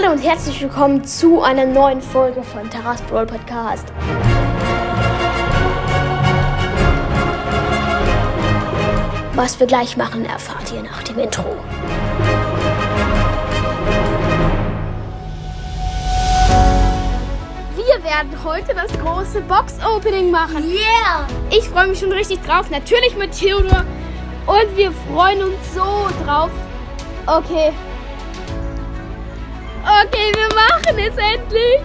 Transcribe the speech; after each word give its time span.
Hallo 0.00 0.12
und 0.12 0.22
herzlich 0.22 0.62
willkommen 0.62 1.02
zu 1.04 1.42
einer 1.42 1.66
neuen 1.66 2.00
Folge 2.00 2.44
von 2.44 2.70
Taras 2.70 3.02
Brawl 3.02 3.26
Podcast. 3.26 3.88
Was 9.34 9.58
wir 9.58 9.66
gleich 9.66 9.96
machen, 9.96 10.24
erfahrt 10.24 10.72
ihr 10.72 10.84
nach 10.84 11.02
dem 11.02 11.18
Intro. 11.18 11.56
Wir 17.74 18.04
werden 18.04 18.44
heute 18.44 18.74
das 18.74 18.92
große 19.00 19.40
Box-Opening 19.48 20.30
machen. 20.30 20.62
Yeah! 20.70 21.26
Ich 21.50 21.68
freue 21.68 21.88
mich 21.88 21.98
schon 21.98 22.12
richtig 22.12 22.40
drauf. 22.44 22.70
Natürlich 22.70 23.16
mit 23.16 23.36
Theodor. 23.36 23.84
Und 24.46 24.76
wir 24.76 24.92
freuen 24.92 25.42
uns 25.42 25.74
so 25.74 26.06
drauf. 26.24 26.50
Okay. 27.26 27.72
Okay, 29.82 30.32
wir 30.34 30.48
machen 30.54 30.98
es 30.98 31.16
endlich. 31.16 31.80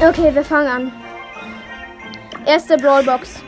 Okay, 0.00 0.34
wir 0.34 0.44
fangen 0.44 0.68
an. 0.68 0.92
Erste 2.44 2.76
Brawlbox. 2.76 3.42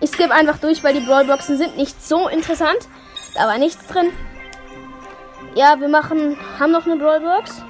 Ich 0.00 0.10
skippe 0.10 0.32
einfach 0.32 0.58
durch, 0.58 0.82
weil 0.82 0.94
die 0.94 1.06
Brawlboxen 1.06 1.58
sind 1.58 1.76
nicht 1.76 2.02
so 2.02 2.28
interessant. 2.28 2.88
Da 3.34 3.46
war 3.46 3.58
nichts 3.58 3.86
drin. 3.86 4.10
Ja, 5.54 5.78
wir 5.78 5.88
machen, 5.88 6.36
haben 6.58 6.72
noch 6.72 6.86
eine 6.86 6.96
Brawlbox. 6.96 7.62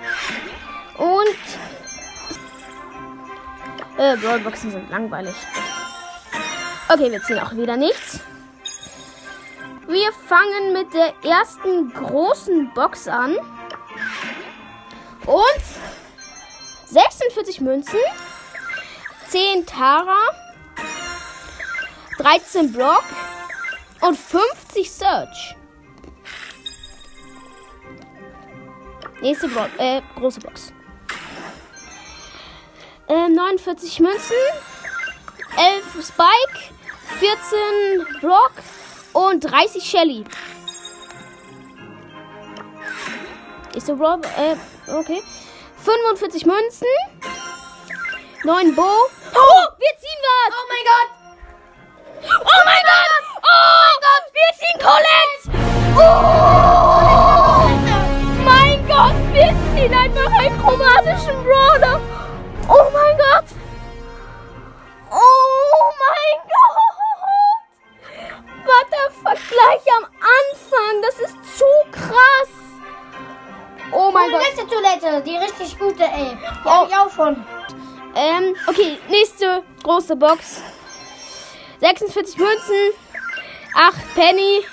Und 0.97 1.37
äh, 3.99 4.17
Brawlboxen 4.17 4.71
sind 4.71 4.91
langweilig. 4.91 5.35
Okay, 6.89 7.11
wir 7.11 7.23
ziehen 7.23 7.39
auch 7.39 7.53
wieder 7.53 7.77
nichts. 7.77 8.21
Wir 9.91 10.13
fangen 10.13 10.73
mit 10.73 10.95
der 10.95 11.13
ersten 11.25 11.93
großen 11.93 12.73
Box 12.75 13.09
an. 13.09 13.37
Und 15.27 15.63
46 16.87 17.61
Münzen, 17.61 17.99
10 19.27 19.67
Tara, 19.67 20.21
13 22.19 22.73
Brock 22.73 23.03
und 24.03 24.17
50 24.17 24.89
Search. 24.89 25.57
Nächste 29.21 29.49
Bro 29.49 29.67
äh, 29.79 30.03
große 30.15 30.39
Box. 30.39 30.73
Äh, 33.09 33.29
49 33.29 33.99
Münzen, 33.99 34.37
11 35.57 36.07
Spike, 36.07 36.75
14 37.19 38.21
Brock 38.21 38.53
und 39.13 39.41
30 39.41 39.83
Shelly. 39.83 40.25
Ist 43.75 43.87
so 43.87 43.95
Rob, 43.95 44.27
äh, 44.37 44.57
okay. 44.93 45.23
45 45.85 46.47
Münzen. 46.47 46.89
9 48.45 48.75
Bo. 48.75 48.83
Oh, 48.83 49.67
wir 49.79 49.95
ziehen 49.99 50.21
was! 50.23 50.55
Oh 50.57 50.67
mein 50.69 50.85
Gott! 50.91 51.11
Oh 52.25 52.63
mein 52.65 52.83
Gott! 52.83 53.23
Oh 53.37 53.85
mein 53.85 53.99
Gott! 54.01 54.25
Wir 54.33 54.51
ziehen 54.59 54.79
Colette! 54.81 55.43
Oh! 55.97 57.69
Mein 58.45 58.79
Gott! 58.89 59.17
Wir 59.33 59.51
ziehen 59.75 59.95
einfach 59.95 60.33
einen 60.39 60.59
chromatischen 60.61 61.45
Brawler! 61.45 62.01
Oh 62.69 62.91
mein 62.93 63.17
Gott! 63.19 63.60
Was 69.31 69.39
der 69.39 69.47
Vergleich 69.47 69.97
am 69.99 70.05
Anfang! 70.05 71.03
Das 71.03 71.21
ist 71.21 71.59
zu 71.59 71.65
krass! 71.93 72.49
Oh 73.93 74.11
mein 74.13 74.31
Gott! 74.31 74.43
Letzte 74.43 74.67
Toilette, 74.67 75.23
die 75.23 75.37
richtig 75.37 75.79
gute, 75.79 76.03
ey. 76.03 76.37
Die 76.37 76.69
Oh. 76.69 76.87
ich 76.89 76.97
auch 76.97 77.11
schon. 77.11 77.45
Ähm, 78.17 78.57
okay, 78.67 78.99
nächste 79.09 79.63
große 79.85 80.17
Box. 80.17 80.61
46 81.81 82.39
Münzen, 82.39 82.75
8 83.75 84.15
Penny, 84.17 84.65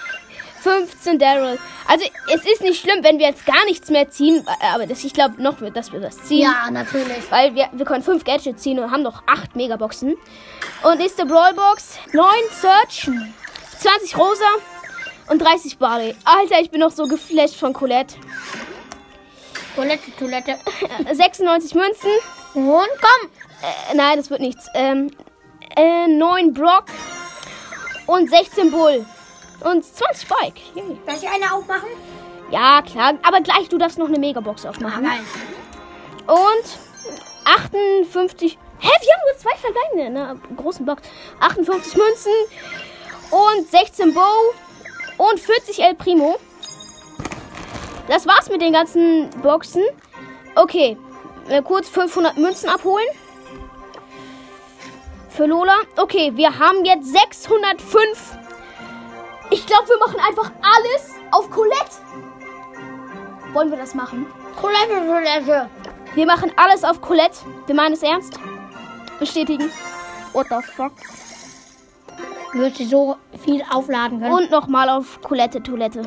15 0.62 1.19
Daryl. 1.19 1.59
Also 1.88 2.06
es 2.34 2.45
ist 2.45 2.62
nicht 2.62 2.81
schlimm, 2.81 3.03
wenn 3.03 3.19
wir 3.19 3.28
jetzt 3.28 3.45
gar 3.45 3.63
nichts 3.66 3.89
mehr 3.89 4.09
ziehen, 4.09 4.45
aber 4.74 4.88
das, 4.88 5.03
ich 5.03 5.13
glaube 5.13 5.41
noch, 5.41 5.56
dass 5.74 5.94
wir 5.94 6.01
das 6.01 6.18
ziehen. 6.24 6.41
Ja, 6.41 6.69
natürlich. 6.72 7.29
Weil 7.31 7.53
wir, 7.56 7.69
wir 7.72 7.85
können 7.85 8.03
5 8.03 8.24
Gadgets 8.25 8.63
ziehen 8.63 8.79
und 8.79 8.91
haben 8.91 9.03
noch 9.03 9.22
8 9.28 9.56
Megaboxen. 9.56 10.18
Und 10.84 10.97
nächste 10.97 11.25
Brawlbox, 11.25 12.00
9 12.12 12.25
Search, 12.51 13.09
20 13.79 14.17
Rosa 14.17 14.45
und 15.29 15.41
30 15.41 15.77
Barley. 15.77 16.15
Alter, 16.25 16.59
ich 16.61 16.71
bin 16.71 16.79
noch 16.79 16.91
so 16.91 17.05
geflasht 17.07 17.55
von 17.55 17.73
Colette. 17.73 18.15
Toilette, 19.75 20.11
Toilette. 20.17 20.57
Äh, 21.05 21.13
96 21.15 21.75
Münzen, 21.75 22.09
Und 22.55 22.65
komm. 22.65 23.29
Äh, 23.61 23.95
nein, 23.95 24.17
das 24.17 24.29
wird 24.29 24.39
nichts. 24.39 24.65
Ähm, 24.73 25.11
äh, 25.75 26.07
9 26.07 26.53
Brock 26.53 26.85
und 28.07 28.29
16 28.29 28.71
Bull. 28.71 29.05
Und 29.61 29.83
20 29.85 30.27
Spike. 30.27 30.59
Yay. 30.75 30.97
Darf 31.05 31.21
ich 31.21 31.29
eine 31.29 31.53
aufmachen? 31.53 31.89
Ja, 32.49 32.81
klar. 32.81 33.13
Aber 33.23 33.41
gleich, 33.41 33.69
du 33.69 33.77
darfst 33.77 33.97
noch 33.97 34.07
eine 34.07 34.19
Megabox 34.19 34.65
aufmachen. 34.65 35.03
geil. 35.03 35.19
Und 36.27 36.79
58. 37.45 38.57
Hä, 38.79 38.88
wir 38.88 39.13
haben 39.13 39.21
nur 39.31 39.38
zwei 39.39 39.57
verbleibende 39.57 40.05
in 40.05 40.17
einer 40.17 40.35
großen 40.55 40.85
Box. 40.85 41.01
58 41.39 41.95
Münzen 41.95 42.31
und 43.31 43.69
16 43.69 44.13
Bow 44.13 44.53
und 45.17 45.39
40 45.39 45.81
El 45.83 45.95
Primo. 45.95 46.38
Das 48.07 48.25
war's 48.25 48.49
mit 48.49 48.61
den 48.61 48.73
ganzen 48.73 49.29
Boxen. 49.41 49.83
Okay, 50.55 50.97
äh, 51.49 51.61
kurz 51.61 51.89
500 51.89 52.38
Münzen 52.38 52.69
abholen. 52.69 53.07
Für 55.29 55.45
Lola. 55.45 55.75
Okay, 55.97 56.31
wir 56.35 56.57
haben 56.57 56.83
jetzt 56.85 57.11
605. 57.11 58.38
Ich 59.51 59.65
glaube, 59.65 59.88
wir 59.88 59.97
machen 59.97 60.19
einfach 60.27 60.51
alles 60.61 61.13
auf 61.31 61.49
Colette. 61.49 62.01
Wollen 63.53 63.69
wir 63.69 63.77
das 63.77 63.94
machen? 63.94 64.25
Toilette, 64.59 65.07
Toilette. 65.07 65.69
Wir 66.15 66.25
machen 66.25 66.51
alles 66.55 66.83
auf 66.83 67.01
Colette. 67.01 67.38
Wir 67.65 67.75
meinen 67.75 67.94
es 67.94 68.03
ernst. 68.03 68.39
Bestätigen. 69.19 69.71
What 70.33 70.47
the 70.49 70.55
fuck? 70.75 70.94
Wird 72.57 72.75
sie 72.75 72.85
so 72.85 73.18
viel 73.44 73.63
aufladen 73.72 74.19
können. 74.19 74.34
Und 74.34 74.51
nochmal 74.51 74.90
auf 74.90 75.22
Colette 75.22 75.62
Toilette. 75.62 76.01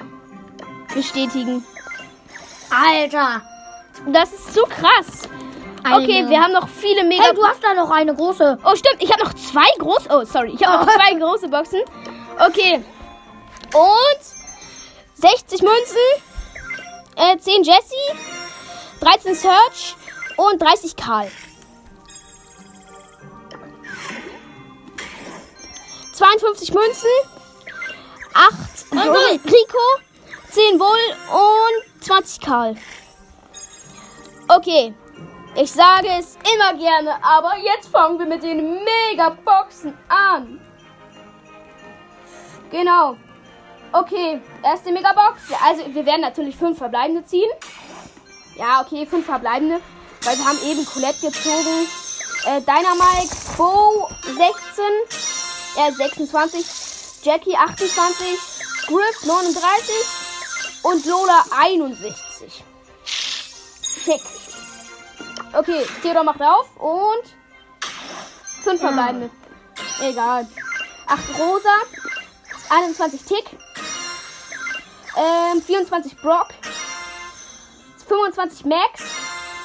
Bestätigen. 0.94 1.64
Alter. 2.70 3.42
Das 4.06 4.32
ist 4.32 4.54
so 4.54 4.62
krass. 4.64 5.28
Okay, 5.84 6.18
Eine- 6.18 6.30
wir 6.30 6.40
haben 6.42 6.52
noch 6.52 6.68
viele 6.68 7.04
Mega. 7.04 7.22
Hey, 7.24 7.34
du 7.34 7.44
hast 7.46 7.62
da 7.62 7.74
noch 7.74 7.90
eine 7.90 8.14
große. 8.14 8.58
oh, 8.64 8.76
stimmt. 8.76 9.02
Ich 9.02 9.10
habe 9.12 9.22
noch 9.24 9.32
zwei 9.34 9.66
große. 9.78 10.08
Oh, 10.10 10.24
sorry. 10.24 10.52
Ich 10.54 10.66
habe 10.66 10.84
noch 10.84 10.92
zwei 10.94 11.14
große 11.14 11.48
Boxen. 11.48 11.80
Okay. 12.38 12.82
Und 13.72 14.20
60 15.14 15.62
Münzen. 15.62 15.96
Äh, 17.16 17.38
10 17.38 17.62
Jesse. 17.62 17.94
13 19.00 19.34
Search. 19.34 19.96
Und 20.36 20.60
30 20.60 20.96
Karl. 20.96 21.30
52 26.20 26.74
Münzen. 26.74 27.08
8 28.34 28.92
Und 28.92 28.98
Rico. 29.46 29.78
10 30.50 30.78
Bull 30.78 30.88
und 31.32 32.04
20 32.04 32.40
Karl. 32.42 32.76
Okay. 34.48 34.94
Ich 35.56 35.72
sage 35.72 36.08
es 36.18 36.36
immer 36.54 36.78
gerne, 36.78 37.24
aber 37.24 37.56
jetzt 37.56 37.88
fangen 37.88 38.18
wir 38.18 38.26
mit 38.26 38.42
den 38.42 38.84
Megaboxen 38.84 39.96
an. 40.08 40.60
Genau. 42.70 43.16
Okay, 43.90 44.40
erste 44.62 44.92
Megabox. 44.92 45.40
Also 45.64 45.92
wir 45.92 46.06
werden 46.06 46.20
natürlich 46.20 46.54
fünf 46.54 46.78
verbleibende 46.78 47.24
ziehen. 47.24 47.50
Ja, 48.56 48.82
okay, 48.82 49.06
fünf 49.06 49.24
verbleibende. 49.24 49.80
Weil 50.22 50.36
wir 50.36 50.44
haben 50.44 50.58
eben 50.64 50.84
Colette 50.84 51.26
gezogen. 51.26 51.88
Äh, 52.44 52.60
Dynamite, 52.60 53.34
Bo 53.56 54.08
16, 54.22 55.29
äh, 55.88 55.92
26, 55.92 57.24
Jackie 57.24 57.56
28, 57.56 58.38
Griff 58.86 59.24
39 59.24 59.94
und 60.82 61.06
Lola 61.06 61.44
61. 61.50 62.64
Schick. 64.04 64.20
Okay, 65.52 65.84
Theodor 66.02 66.24
macht 66.24 66.40
auf 66.40 66.68
und 66.76 67.34
fünf 68.62 68.80
verbleibende. 68.80 69.30
Egal. 70.00 70.46
8 71.06 71.38
Rosa, 71.40 71.76
21 72.70 73.22
Tick, 73.24 73.44
ähm, 75.16 75.60
24 75.60 76.16
Brock, 76.18 76.48
25 78.06 78.64
Max 78.64 79.02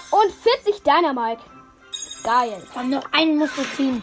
und 0.10 0.32
40 0.32 0.82
Dynamite. 0.82 1.42
Geil. 2.24 2.66
Komm, 2.74 2.90
noch 2.90 3.04
einen 3.12 3.38
musst 3.38 3.56
du 3.58 3.64
ziehen. 3.76 4.02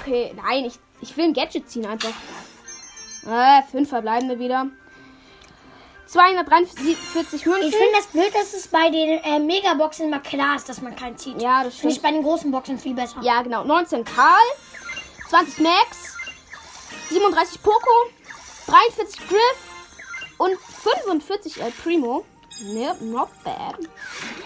Okay, 0.00 0.32
nein, 0.36 0.66
ich, 0.66 0.78
ich 1.04 1.16
will 1.16 1.24
ein 1.26 1.34
Gadget 1.34 1.68
ziehen 1.68 1.86
einfach. 1.86 2.12
Äh, 3.26 3.62
fünf 3.70 3.88
verbleibende 3.90 4.38
wieder. 4.38 4.66
243 6.06 7.46
Münzen. 7.46 7.68
Ich 7.68 7.74
finde 7.76 7.92
das 7.94 8.06
blöd, 8.08 8.34
dass 8.34 8.52
es 8.54 8.68
bei 8.68 8.90
den 8.90 9.18
äh, 9.22 9.38
Megaboxen 9.38 10.06
immer 10.06 10.20
klar 10.20 10.56
ist, 10.56 10.68
dass 10.68 10.80
man 10.80 10.94
keinen 10.96 11.16
zieht. 11.16 11.40
ja, 11.40 11.64
das 11.64 11.74
Finde 11.76 11.94
stimmt. 11.94 11.96
ich 11.96 12.02
bei 12.02 12.10
den 12.12 12.22
großen 12.22 12.50
Boxen 12.50 12.78
viel 12.78 12.94
besser. 12.94 13.16
Ja, 13.22 13.42
genau. 13.42 13.64
19 13.64 14.04
Karl, 14.04 14.38
20 15.28 15.60
Max, 15.60 16.16
37 17.10 17.62
Poco, 17.62 17.90
43 18.66 19.28
Griff 19.28 19.58
und 20.38 20.58
45 20.58 21.60
El 21.62 21.70
Primo. 21.72 22.24
Ne, 22.62 22.94
not 23.00 23.28
bad. 23.42 23.76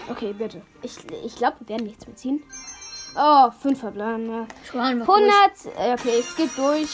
Okay, 0.09 0.33
bitte. 0.33 0.61
Ich, 0.81 0.97
ich 1.23 1.35
glaube, 1.35 1.57
wir 1.59 1.69
werden 1.69 1.85
nichts 1.85 2.07
mehr 2.07 2.15
ziehen. 2.15 2.41
Oh, 3.15 3.49
5 3.61 3.79
verbleibende. 3.79 4.47
Schon 4.69 4.79
100. 4.81 5.31
äh, 5.77 5.93
Okay, 5.93 6.19
es 6.19 6.35
geht 6.35 6.57
durch. 6.57 6.89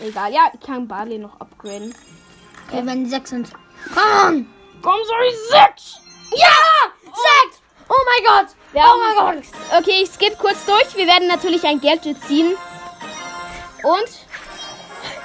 Egal, 0.00 0.32
ja, 0.32 0.50
ich 0.52 0.60
kann 0.60 0.86
Barley 0.86 1.18
noch 1.18 1.40
upgraden. 1.40 1.94
Okay, 2.68 2.80
wenn 2.84 3.04
die 3.04 3.10
sechs 3.10 3.30
sind. 3.30 3.50
Komm! 3.94 4.46
Komm, 4.82 5.00
sorry, 5.06 5.30
6! 5.50 6.00
Ja! 6.32 6.52
Sechs! 7.04 7.62
Oh 7.88 7.94
mein 8.04 8.26
Gott! 8.44 8.54
Wir 8.72 8.82
oh 8.84 8.98
mein 8.98 9.36
Gott! 9.36 9.44
Okay, 9.78 10.02
ich 10.02 10.10
skippe 10.10 10.36
kurz 10.36 10.66
durch. 10.66 10.94
Wir 10.96 11.06
werden 11.06 11.28
natürlich 11.28 11.64
ein 11.64 11.80
Gadget 11.80 12.20
ziehen. 12.24 12.56
Und. 13.84 14.08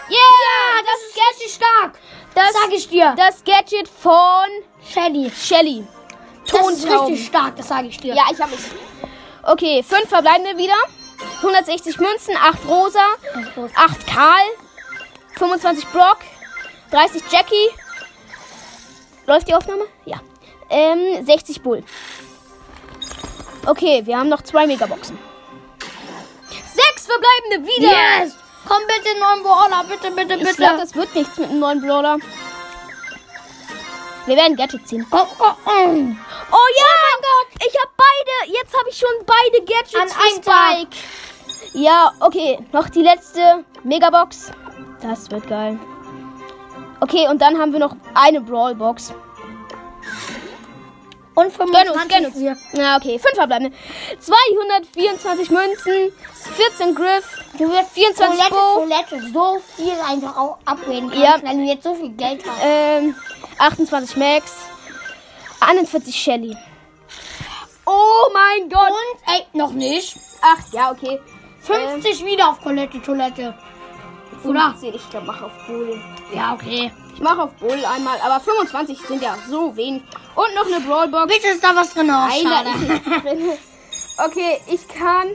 Yeah! 0.10 0.84
das 0.86 1.02
ist 1.10 1.18
Richtig 1.32 1.54
stark! 1.56 2.00
das, 2.36 2.54
Sag 2.54 2.72
ich 2.72 2.88
dir. 2.88 3.14
das 3.18 3.44
Gadget 3.44 3.88
von 3.90 4.46
Shelly. 4.88 5.32
Shelly. 5.32 5.86
Das 6.46 6.54
ist 6.68 6.82
Tontauben. 6.84 7.08
richtig 7.12 7.28
stark, 7.28 7.56
das 7.56 7.68
sage 7.68 7.88
ich 7.88 7.98
dir. 7.98 8.14
Ja, 8.16 8.24
ich 8.32 8.40
habe 8.40 8.54
es. 8.54 8.66
Okay, 9.44 9.84
5 9.84 10.08
verbleibende 10.10 10.58
wieder. 10.58 10.76
160 11.38 11.98
Münzen, 12.00 12.36
8 12.36 12.68
Rosa, 12.68 13.06
8 13.76 14.08
Karl, 14.08 14.44
25 15.38 15.88
Brock, 15.90 16.18
30 16.92 17.22
Jackie. 17.32 17.70
Läuft 19.28 19.48
die 19.48 19.54
Aufnahme? 19.54 19.86
Ja. 20.06 20.20
Ähm, 20.70 21.24
60 21.26 21.62
Bull. 21.62 21.84
Okay, 23.66 24.02
wir 24.06 24.18
haben 24.18 24.30
noch 24.30 24.42
zwei 24.42 24.66
Megaboxen. 24.66 25.18
Sechs 26.74 27.06
verbleibende 27.06 27.68
wieder. 27.72 27.92
Yes! 28.24 28.36
Komm 28.68 28.78
bitte, 28.88 29.20
neuen 29.20 29.44
Brawler, 29.44 29.84
bitte, 29.84 30.12
bitte, 30.12 30.34
Ich 30.36 30.40
bitte. 30.44 30.56
glaube, 30.56 30.78
das 30.80 30.96
wird 30.96 31.14
nichts 31.16 31.38
mit 31.38 31.50
einem 31.50 31.60
neuen 31.60 31.82
Brawler. 31.82 32.18
Wir 34.32 34.38
werden 34.38 34.56
Gadget 34.56 34.88
ziehen. 34.88 35.06
oh, 35.12 35.18
oh, 35.18 35.44
oh. 35.44 35.70
Oh 35.70 35.74
ja! 35.76 35.90
mein 35.92 37.22
Gott! 37.22 37.68
Ich 37.68 37.78
habe 37.78 37.92
beide. 37.98 38.54
Jetzt 38.54 38.74
habe 38.80 38.90
ich 38.90 38.98
schon 38.98 39.10
beide 39.26 39.66
Gadgets 39.66 40.16
An 40.16 40.22
einem. 40.22 40.88
Spike. 40.88 40.98
Ja, 41.74 42.14
okay. 42.22 42.58
Noch 42.72 42.88
die 42.88 43.02
letzte 43.02 43.66
Megabox. 43.84 44.52
Das 45.02 45.30
wird 45.32 45.50
geil. 45.50 45.78
Okay, 47.02 47.28
und 47.28 47.42
dann 47.42 47.60
haben 47.60 47.74
wir 47.74 47.80
noch 47.80 47.94
eine 48.14 48.40
Brawlbox. 48.40 49.14
Und 51.34 51.58
Gönn 51.58 51.70
25 51.70 51.94
uns, 51.94 52.08
gönn 52.08 52.26
uns. 52.54 52.60
Na, 52.72 52.96
okay. 52.96 53.20
Fünf 53.20 53.36
verbleibende. 53.36 53.76
224 54.20 55.50
Münzen, 55.50 56.14
14 56.56 56.96
Griff, 56.96 57.38
Du 57.58 57.70
wirst 57.70 57.92
24 57.92 58.38
Toilette, 58.38 58.50
Bo, 58.56 58.80
Toilette 58.80 59.32
so 59.34 59.62
viel 59.76 59.94
einfach 60.08 60.38
auch 60.38 60.58
upgraden 60.66 61.10
kannst, 61.10 61.24
Ja. 61.24 61.36
weil 61.44 61.58
du 61.58 61.64
jetzt 61.64 61.84
so 61.84 61.96
viel 61.96 62.10
Geld 62.12 62.44
hast. 62.48 62.60
ähm, 62.64 63.16
28 63.62 64.18
Max, 64.18 64.54
41 65.60 66.16
Shelly. 66.16 66.58
Oh 67.86 68.28
mein 68.34 68.70
Gott! 68.70 68.90
Und, 68.90 69.34
ey, 69.34 69.46
noch 69.54 69.72
nicht. 69.72 70.18
Ach, 70.42 70.58
ja, 70.72 70.92
okay. 70.92 71.20
50 71.62 72.26
wieder 72.26 72.50
auf 72.50 72.60
Toilette, 72.60 73.00
Toilette. 73.02 73.54
Oder? 74.44 74.72
50, 74.72 74.96
Ich 74.96 75.10
glaube, 75.12 75.28
mach 75.28 75.42
auf 75.44 75.52
Bull. 75.68 76.02
Ja, 76.34 76.54
okay. 76.56 76.92
Ich 77.14 77.20
mache 77.22 77.44
auf 77.44 77.52
Bull 77.54 77.86
einmal, 77.86 78.20
aber 78.22 78.40
25 78.40 79.00
sind 79.00 79.22
ja 79.22 79.38
so 79.48 79.76
wenig. 79.76 80.02
Und 80.34 80.56
noch 80.56 80.66
eine 80.66 80.80
Brawlbox. 80.80 81.32
Bitte 81.32 81.50
ist 81.50 81.64
da 81.64 81.76
was 81.76 81.94
drin. 81.94 82.10
Oh, 82.10 82.14
Nein, 82.14 82.44
da 82.46 82.62
ist 82.72 82.80
nichts 82.90 83.22
drin. 83.22 83.50
Okay, 84.18 84.60
ich 84.68 84.88
kann. 84.88 85.34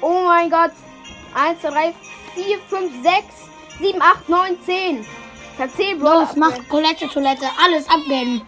Oh 0.00 0.22
mein 0.24 0.48
Gott. 0.48 0.70
1, 1.34 1.60
2, 1.60 1.70
3, 1.70 1.94
4, 2.34 2.58
5, 2.68 3.02
6, 3.02 3.24
7, 3.80 4.00
8, 4.02 4.28
9, 4.28 4.58
10. 4.64 5.06
Kann 5.58 5.70
10 5.74 5.98
Brawler. 5.98 6.20
Los, 6.20 6.36
mach 6.36 6.54
Toilette, 6.70 7.08
Toilette, 7.08 7.46
alles 7.62 7.86
upgraden. 7.88 8.42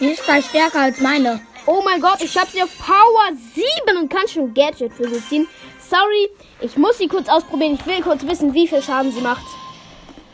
Die 0.00 0.06
ist 0.06 0.24
gleich 0.24 0.44
stärker 0.46 0.80
als 0.80 1.00
meine. 1.00 1.40
Oh 1.66 1.82
mein 1.84 2.00
Gott, 2.00 2.20
ich 2.22 2.36
habe 2.38 2.50
sie 2.50 2.62
auf 2.62 2.70
Power 2.78 3.30
7 3.54 3.98
und 3.98 4.08
kann 4.08 4.26
schon 4.28 4.54
Gadget 4.54 4.92
für 4.92 5.08
sie 5.08 5.22
ziehen. 5.28 5.48
Sorry, 5.90 6.28
ich 6.60 6.76
muss 6.76 6.98
sie 6.98 7.08
kurz 7.08 7.28
ausprobieren. 7.28 7.74
Ich 7.78 7.86
will 7.86 8.00
kurz 8.02 8.24
wissen, 8.24 8.54
wie 8.54 8.68
viel 8.68 8.82
Schaden 8.82 9.12
sie 9.12 9.20
macht. 9.20 9.44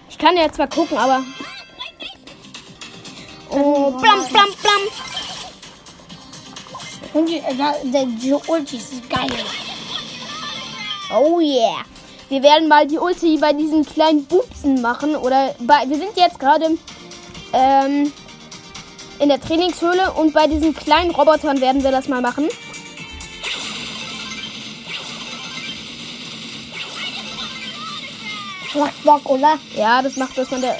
Ich 0.08 0.18
kann 0.18 0.36
ja 0.36 0.50
zwar 0.52 0.68
gucken, 0.68 0.96
aber. 0.98 1.24
Oh, 3.50 3.90
blam, 3.92 4.26
blam, 4.28 4.48
blam. 4.62 4.82
Und 7.14 7.28
die, 7.28 7.36
äh, 7.38 7.54
da- 7.56 7.76
der, 7.84 8.06
die 8.06 8.32
Ulti 8.46 8.76
ist 8.76 9.08
geil. 9.08 9.30
Oh 11.12 11.40
yeah. 11.40 11.84
Wir 12.28 12.42
werden 12.42 12.68
mal 12.68 12.86
die 12.86 12.98
Ulti 12.98 13.38
bei 13.38 13.52
diesen 13.52 13.84
kleinen 13.84 14.24
Bubsen 14.24 14.80
machen. 14.80 15.14
Oder 15.16 15.54
bei. 15.60 15.88
Wir 15.88 15.98
sind 15.98 16.16
jetzt 16.16 16.38
gerade 16.38 16.76
ähm, 17.52 18.12
in 19.18 19.28
der 19.28 19.40
Trainingshöhle 19.40 20.12
und 20.12 20.32
bei 20.32 20.46
diesen 20.46 20.74
kleinen 20.74 21.10
Robotern 21.10 21.60
werden 21.60 21.84
wir 21.84 21.90
das 21.90 22.08
mal 22.08 22.20
machen. 22.20 22.48
Macht 28.74 29.04
Bock, 29.04 29.30
oder? 29.30 29.58
Ja, 29.76 30.02
das 30.02 30.16
macht, 30.16 30.36
dass 30.36 30.50
man 30.50 30.60
der. 30.60 30.76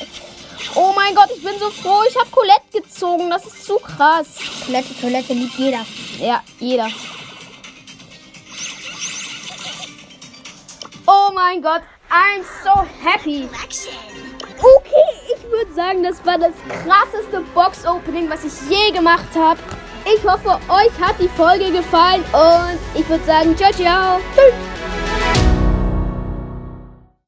Oh 0.75 0.93
mein 0.97 1.15
Gott, 1.15 1.29
ich 1.37 1.43
bin 1.43 1.56
so 1.61 1.71
froh. 1.71 2.03
Ich 2.09 2.17
habe 2.17 2.29
Colette 2.31 2.82
gezogen. 2.82 3.31
Das 3.31 3.47
ist 3.47 3.65
zu 3.65 3.76
krass. 3.76 4.26
Toilette, 4.67 5.00
Toilette 5.00 5.32
liebt 5.35 5.56
jeder. 5.56 5.87
Ja, 6.19 6.43
jeder. 6.59 6.88
Oh 11.06 11.30
mein 11.34 11.60
Gott, 11.60 11.82
I'm 12.10 12.42
so 12.62 12.86
happy. 13.02 13.48
Okay, 14.58 15.34
ich 15.34 15.50
würde 15.50 15.72
sagen, 15.74 16.02
das 16.02 16.24
war 16.24 16.38
das 16.38 16.54
krasseste 16.82 17.42
Box-Opening, 17.54 18.30
was 18.30 18.44
ich 18.44 18.70
je 18.70 18.90
gemacht 18.90 19.28
habe. 19.36 19.60
Ich 20.06 20.22
hoffe, 20.24 20.58
euch 20.68 21.00
hat 21.00 21.16
die 21.18 21.28
Folge 21.28 21.70
gefallen 21.73 22.25
und 22.32 22.78
ich 22.99 23.06
würde 23.08 23.25
sagen, 23.25 23.56
ciao, 23.56 23.73
ciao. 23.73 24.20
Tschüss. 24.34 24.74